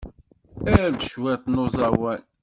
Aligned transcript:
Err-d 0.71 1.01
cwiṭ 1.11 1.43
n 1.47 1.61
uẓawan. 1.63 2.21